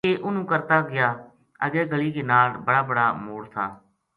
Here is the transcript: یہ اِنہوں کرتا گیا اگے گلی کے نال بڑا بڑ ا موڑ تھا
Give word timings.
یہ 0.07 0.15
اِنہوں 0.25 0.45
کرتا 0.51 0.77
گیا 0.91 1.07
اگے 1.65 1.81
گلی 1.91 2.09
کے 2.15 2.23
نال 2.31 2.49
بڑا 2.65 2.81
بڑ 2.89 2.97
ا 3.05 3.07
موڑ 3.23 3.41
تھا 3.53 3.65